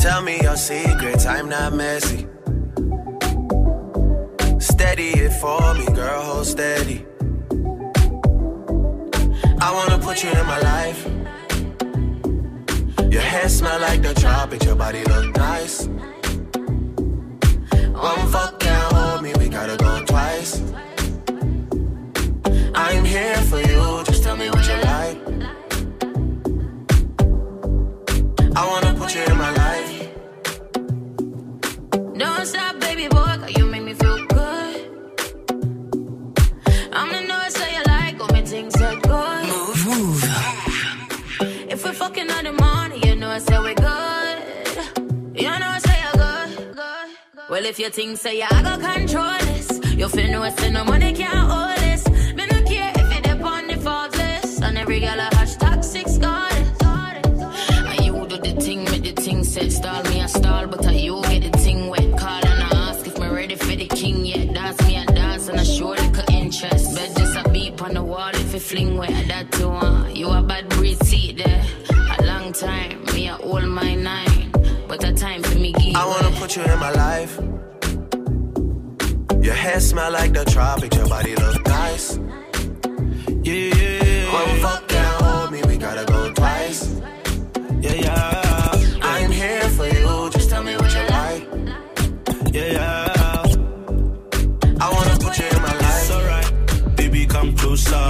[0.00, 2.26] Tell me your secrets, I'm not messy.
[4.58, 7.06] Steady it for me, girl, hold steady.
[9.60, 11.00] I wanna put you in my life.
[13.12, 15.88] Your hair smell like the tropics, your body look nice.
[18.00, 20.62] One fuck can't hold me, we gotta go twice.
[22.74, 25.18] I'm here for you, just tell me what you like.
[28.56, 30.08] I wanna put you in my life.
[32.16, 33.19] Don't stop, baby boy,
[47.50, 51.12] Well, if you think say I got control this, you feel no say no money
[51.12, 52.08] can't hold this.
[52.36, 56.16] Me no care if it up on the faultless, and every gal a hashtag six
[56.16, 56.80] goddess.
[56.80, 60.92] And you do the thing, make the thing set, stall me a stall, but I
[60.92, 62.16] you get the thing wet.
[62.16, 64.54] Call and I ask if me ready for the king yet.
[64.54, 66.94] Dance me a dance and I show little interest.
[66.94, 69.26] But just a beep on the wall if you fling wet.
[69.26, 71.29] That you want, you a bad breed, see
[76.50, 77.38] put you in my life.
[79.40, 82.18] Your hair smell like the tropics, your body look nice.
[83.42, 84.32] Yeah, yeah.
[84.32, 87.00] One fuck can't hold me, we gotta go twice.
[87.80, 88.98] Yeah, yeah.
[89.00, 91.42] I'm here for you, just tell me what you like.
[92.52, 93.44] Yeah, yeah.
[94.80, 96.02] I wanna put you in my life.
[96.02, 98.09] It's alright, baby, come closer.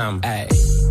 [0.00, 0.22] Nigga get some?
[0.22, 0.48] Hey.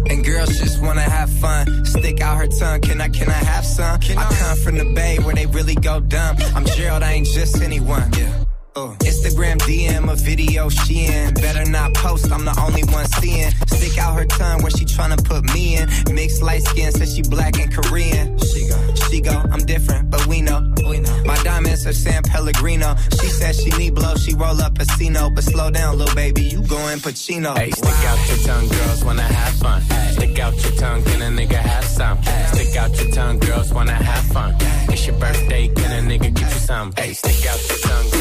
[0.09, 1.85] And girls just wanna have fun.
[1.85, 3.99] Stick out her tongue, can I, can I have some?
[3.99, 6.37] Can I come from the bay where they really go dumb.
[6.55, 8.11] I'm Gerald, I ain't just anyone.
[8.17, 8.45] Yeah.
[8.75, 11.33] Uh, Instagram DM a video she in.
[11.33, 13.51] Better not post, I'm the only one seeing.
[13.67, 15.89] Stick out her tongue where she tryna put me in.
[16.13, 18.37] Mixed light skin, says she black and Korean.
[18.39, 20.61] She go, she go, I'm different, but we know.
[20.87, 21.23] We know.
[21.25, 22.95] My diamonds are San Pellegrino.
[23.19, 25.29] She she need blow, she roll up a Casino.
[25.29, 27.57] But slow down, little baby, you going Pacino.
[27.57, 29.81] Hey, stick out your tongue, girls wanna have fun.
[29.81, 30.11] Hey.
[30.13, 32.17] Stick out your tongue, can a nigga have some?
[32.17, 32.45] Hey.
[32.53, 34.55] Stick out your tongue, girls wanna have fun.
[34.89, 36.93] It's your birthday, can a nigga get you some?
[36.97, 38.18] Hey, stick out your tongue,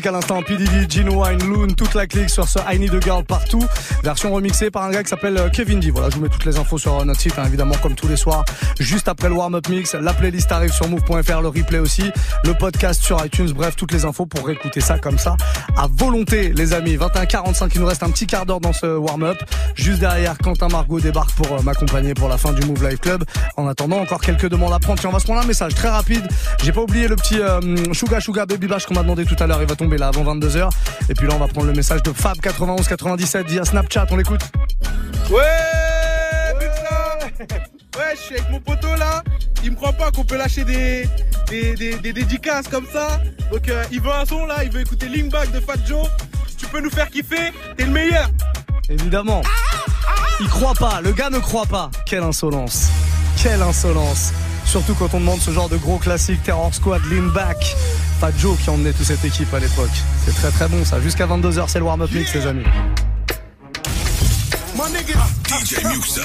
[0.00, 3.24] à l'instant, PDD, Gino Wine, Loon, toute la clique sur ce I Need a Girl
[3.24, 3.62] partout.
[4.02, 5.90] Version remixée par un gars qui s'appelle euh, Kevin D.
[5.90, 8.08] Voilà, je vous mets toutes les infos sur euh, notre site, hein, évidemment, comme tous
[8.08, 8.42] les soirs.
[8.80, 12.10] Juste après le warm-up mix, la playlist arrive sur move.fr, le replay aussi,
[12.44, 15.36] le podcast sur iTunes, bref, toutes les infos pour réécouter ça comme ça,
[15.76, 16.96] à volonté, les amis.
[16.96, 19.38] 21h45, il nous reste un petit quart d'heure dans ce warm-up.
[19.74, 23.24] Juste derrière, Quentin Margot débarque pour euh, m'accompagner pour la fin du Move Live Club.
[23.58, 25.00] En attendant, encore quelques demandes à prendre.
[25.00, 26.26] Tiens, on va se prendre un message très rapide.
[26.62, 29.46] J'ai pas oublié le petit euh, Suga Suga Baby Bash qu'on m'a demandé tout à
[29.46, 29.60] l'heure.
[29.82, 30.68] Tomber là avant 22h.
[31.08, 34.06] Et puis là, on va prendre le message de Fab9197 via Snapchat.
[34.10, 34.40] On l'écoute.
[35.30, 35.38] Ouais,
[37.98, 39.22] Ouais, je suis avec mon poteau là.
[39.64, 41.06] Il me croit pas qu'on peut lâcher des,
[41.48, 43.20] des, des- des dédicaces comme ça.
[43.50, 46.06] Donc euh, il veut un son là, il veut écouter Linkback de Fat Joe.
[46.56, 48.30] Tu peux nous faire kiffer T'es le meilleur
[48.88, 49.42] Évidemment.
[50.40, 51.90] Il croit pas, le gars ne croit pas.
[52.06, 52.88] Quelle insolence.
[53.42, 54.32] Quelle insolence.
[54.64, 57.76] Surtout quand on demande ce genre de gros classique Terror Squad, Lean Back.
[58.22, 59.90] Fat Joe qui emmenait toute cette équipe à l'époque.
[60.24, 61.00] C'est très très bon ça.
[61.00, 62.62] Jusqu'à 22h, c'est le warm-up mix, les amis.
[64.76, 65.26] My niggas.
[65.48, 66.22] DJ Muxa.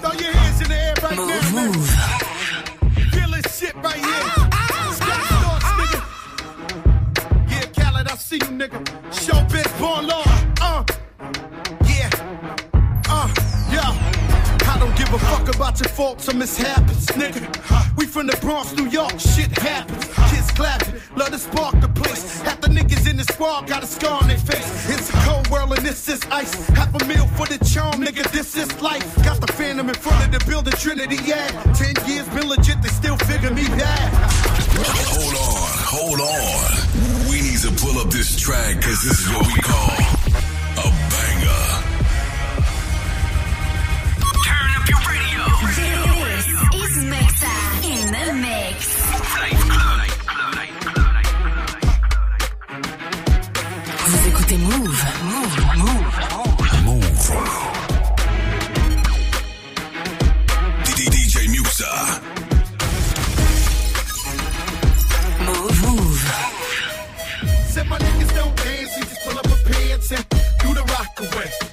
[0.00, 1.50] Throw your hands in the air right now.
[1.50, 1.90] Move.
[3.10, 4.30] Feel this shit right here.
[4.92, 6.00] Scott Storch, nigga.
[7.50, 8.78] Yeah, Khaled, I see you, nigga.
[9.10, 10.33] Showbiz, born law.
[15.14, 17.46] A fuck about your faults or mishaps, nigga.
[17.96, 20.06] We from the Bronx, New York, shit happens.
[20.30, 22.40] Kids clapping, love to spark the place.
[22.42, 24.90] Half the niggas in the squad got a scar on their face.
[24.90, 26.54] It's a cold world and this is ice.
[26.70, 29.06] Half a meal for the charm, nigga, this is life.
[29.22, 31.46] Got the phantom in front of the building, Trinity, yeah.
[31.74, 34.10] Ten years been legit, they still figure me bad.
[35.14, 37.30] Hold on, hold on.
[37.30, 40.23] We need to pull up this track because this is what we call
[48.34, 48.88] mix.
[54.06, 55.04] Vous écoutez Move.
[55.24, 55.56] Move.
[55.76, 56.20] Move.
[56.84, 57.04] Move.
[60.96, 62.20] DJ Muxa.
[65.46, 65.82] Move.
[65.82, 66.22] Move.
[67.68, 70.24] Said my niggas don't dance, we just pull up a pants and
[70.60, 71.63] do the rock away.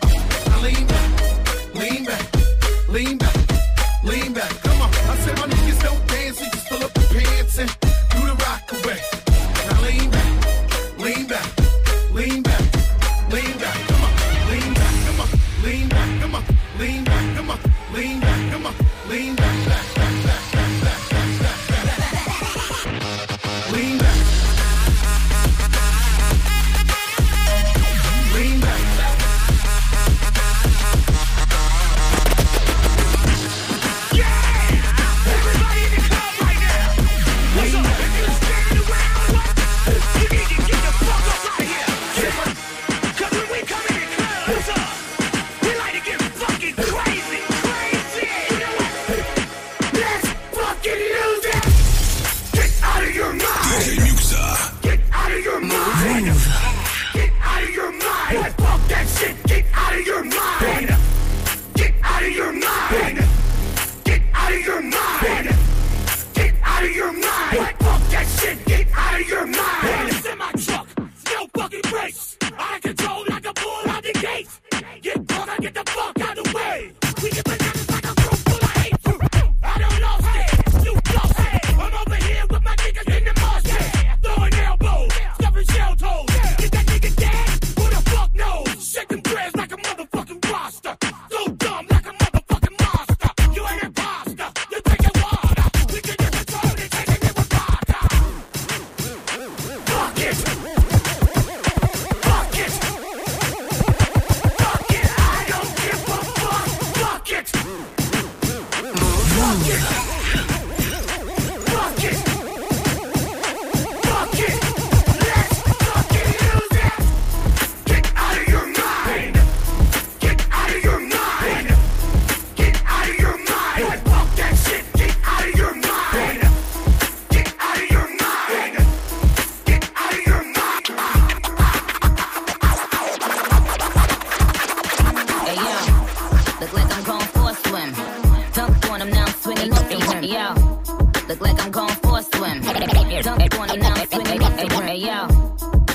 [143.24, 144.72] Dunk on him now, I'm swinging off the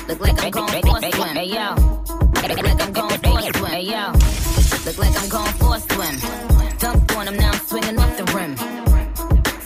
[0.07, 1.35] look like I'm going for a swim.
[1.35, 3.71] Hey yo, look like I'm going for a swim.
[3.71, 4.11] Hey yo,
[4.85, 6.15] look like I'm going for a swim.
[7.37, 8.55] Now, swinging off the rim.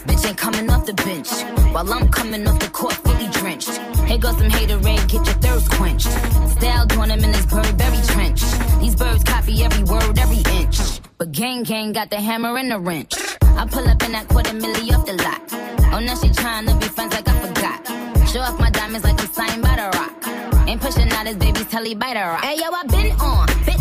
[0.08, 1.30] Bitch ain't coming off the bench
[1.72, 3.78] while I'm coming off the court fully drenched.
[4.08, 6.10] Here goes some haterade, get your thirst quenched.
[6.58, 8.42] Style on him in this Burberry trench.
[8.80, 10.80] These birds copy every word, every inch.
[11.20, 13.14] But gang gang got the hammer and the wrench.
[13.44, 15.61] I pull up in that quarter milli off the lot.
[15.94, 18.28] Oh, now she trying to be friends like I forgot.
[18.30, 20.68] Show off my diamonds like I'm signed by the rock.
[20.68, 22.44] Ain't pushing out his baby's telly by the rock.
[22.44, 23.81] Hey yo, I been on, been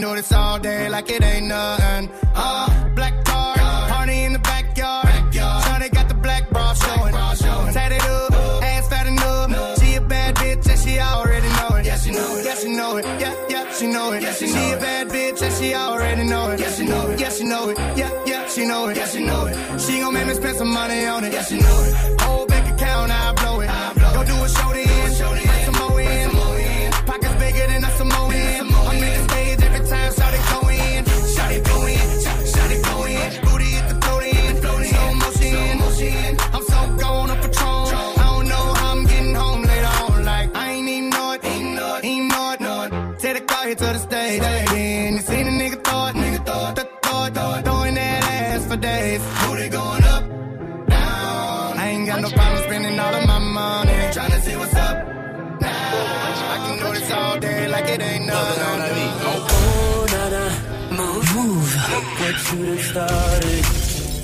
[0.00, 2.10] can do this all day like it ain't nothing.
[2.34, 3.54] Uh, black car,
[3.88, 5.06] party in the backyard.
[5.32, 7.12] Shawty got the black bra showing.
[7.72, 8.32] Tatted up,
[8.62, 9.78] ass fat enough.
[9.80, 11.86] She a bad bitch and she already know it.
[11.86, 12.44] Yeah, she know it.
[12.44, 13.04] Yeah, she know it.
[13.20, 14.22] Yeah, yeah, she know it.
[14.34, 16.60] she she know a bad bitch and she already know it.
[16.60, 17.20] Yeah, she know it.
[17.20, 17.78] Yeah, she know it.
[17.96, 18.96] Yeah, yeah, she know it.
[18.96, 19.80] Yeah, she know it.
[19.80, 21.32] She gon' make me spend some money on it.
[21.32, 22.20] Yeah, she know it.
[22.22, 23.68] Whole bank account, I blow it.
[24.14, 24.86] Go do a show then.
[25.32, 26.30] Bring some more in.
[27.06, 28.77] Pockets bigger than a Samoan.
[29.88, 31.04] Time, shout it go in.
[31.34, 32.06] Shout it go in.
[32.52, 33.28] Shout it go in.
[33.46, 34.56] Booty hit the throat in.
[34.62, 35.78] Slow motion.
[35.78, 36.36] motion.
[36.54, 37.86] I'm so gone on Patron.
[38.18, 40.24] I don't know how I'm getting home later on.
[40.24, 41.44] Like, I ain't even know it.
[41.44, 42.04] Ain't know it.
[42.04, 42.28] Ain't.
[42.60, 43.18] Know it.
[43.20, 44.67] Take the car here to the stage.
[62.50, 63.64] Look what you started.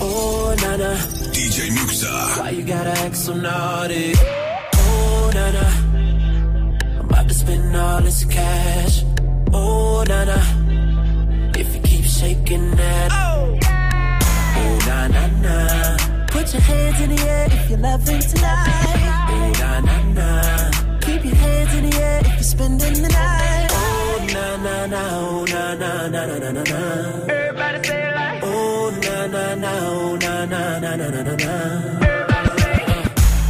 [0.00, 0.94] Oh, nana.
[1.34, 2.38] DJ Muxa.
[2.40, 4.12] Why you gotta act so naughty?
[4.16, 5.66] Oh, nana.
[7.00, 9.04] I'm about to spend all this cash.
[9.52, 10.40] Oh, nana.
[11.58, 13.10] If you keep shaking that.
[13.12, 13.58] Oh,
[14.86, 15.96] na na na.
[16.28, 19.28] Put your hands in the air if you're loving tonight.
[19.32, 20.70] Oh, na na na.
[21.00, 23.68] Keep your hands in the air if you're spending the night.
[23.70, 25.02] Oh, na na na.
[25.12, 26.80] Oh, na na na na na na na.
[27.28, 28.13] Everybody say
[29.74, 30.78] na na.
[30.80, 31.54] Na na na na na.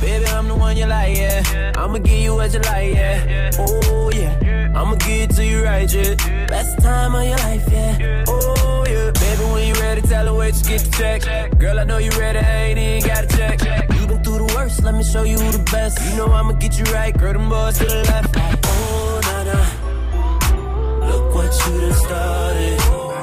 [0.01, 1.73] Baby, I'm the one you like, yeah.
[1.77, 3.51] I'ma give you what you like, yeah.
[3.59, 4.73] Oh, yeah.
[4.75, 6.15] I'ma give it to you right, yeah.
[6.47, 8.25] Best time of your life, yeah.
[8.29, 9.11] Oh, yeah.
[9.13, 11.59] Baby, when you ready, tell her where you get the check.
[11.59, 13.61] Girl, I know you ready, I ain't even got to check.
[13.99, 15.99] You been through the worst, let me show you the best.
[16.11, 18.35] You know I'ma get you right, girl, them boys to the left.
[18.37, 21.07] Oh, na na.
[21.09, 23.14] Look what you done started.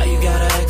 [0.00, 0.69] Why you gotta act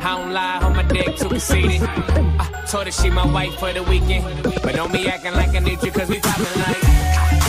[0.00, 1.82] I don't lie, on my dick too conceited.
[1.82, 4.24] I told her she my wife for the weekend.
[4.62, 7.47] But don't be acting like I need you, cause we poppin' like.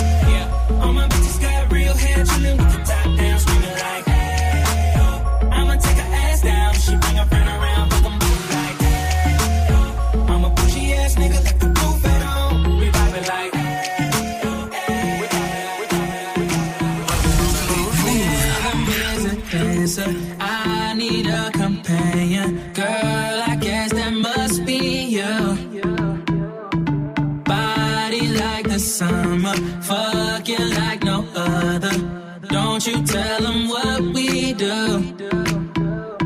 [28.80, 31.92] Summer, fucking like no other.
[32.50, 35.02] Don't you tell them what we do.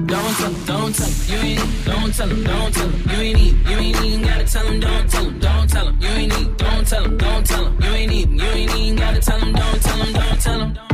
[0.06, 3.22] Don't tell 'em, don't tell 'em, you ain't, don't tell 'em, don't tell 'em, you
[3.22, 6.08] ain't need, you ain't even gotta tell 'em, don't tell 'em, don't tell 'em, you
[6.10, 9.20] ain't need, don't tell 'em, don't tell 'em, you ain't even, you ain't even gotta
[9.20, 10.93] tell 'em, don't tell 'em, don't tell 'em.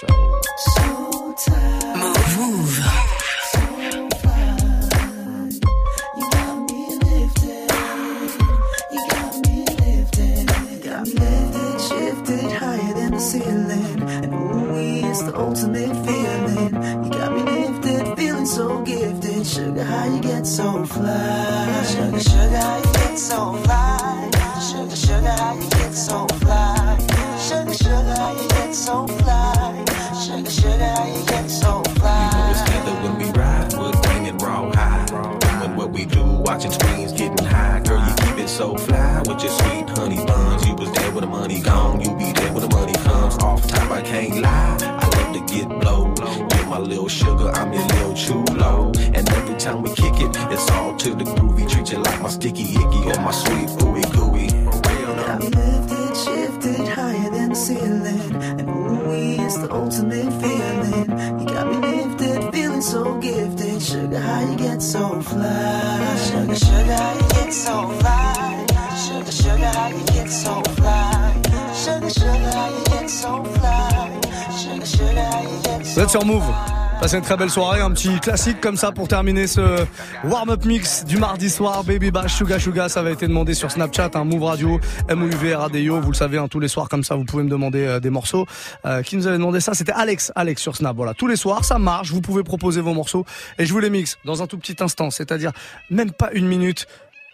[0.00, 0.12] Move.
[2.38, 2.78] Move.
[6.30, 7.70] Got me lifted,
[8.92, 14.02] You got me lifted You got me lifted shifted higher than the ceiling.
[14.24, 16.74] And ooh, it's the ultimate feeling.
[17.04, 19.46] You got me lifted, feeling so gifted.
[19.46, 21.84] Sugar, how you get so fly?
[21.88, 23.87] Sugar, sugar, how you get so fly?
[41.60, 43.36] Gone, you be there when the money comes.
[43.38, 44.78] Off top, I can't lie.
[44.82, 46.14] I love to get blow.
[46.54, 48.92] You're my little sugar, I'm your little chulo.
[49.14, 51.68] And every time we kick it, it's all to the groovy.
[51.68, 53.57] Treat you like my sticky icky or my sweet
[75.98, 76.44] Vous êtes sur Move.
[77.00, 79.84] Passez une très belle soirée, un petit classique comme ça pour terminer ce
[80.22, 81.82] warm-up mix du mardi soir.
[81.82, 84.78] Baby Bash, Suga Suga, ça avait été demandé sur Snapchat, un Move Radio,
[85.12, 86.00] MOUV, Radio.
[86.00, 88.10] Vous le savez, hein, tous les soirs comme ça, vous pouvez me demander euh, des
[88.10, 88.46] morceaux.
[88.86, 90.94] Euh, qui nous avait demandé ça C'était Alex, Alex sur Snap.
[90.94, 92.12] Voilà, tous les soirs, ça marche.
[92.12, 93.24] Vous pouvez proposer vos morceaux
[93.58, 95.50] et je vous les mixe dans un tout petit instant, c'est-à-dire
[95.90, 96.86] même pas une minute.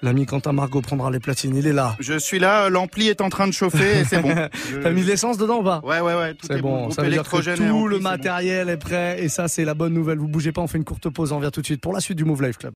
[0.05, 1.97] L'ami Quentin Margot prendra les platines, il est là.
[1.99, 4.35] Je suis là, l'ampli est en train de chauffer et c'est bon.
[4.71, 5.81] Je- T'as mis de l'essence dedans ou pas?
[5.83, 6.91] Ouais, ouais, ouais, tout est bon, bon.
[6.91, 8.03] ça veut dire que tout le bon.
[8.03, 10.19] matériel est prêt et ça c'est la bonne nouvelle.
[10.19, 12.01] Vous bougez pas, on fait une courte pause, on revient tout de suite pour la
[12.01, 12.73] suite du Move Life Club.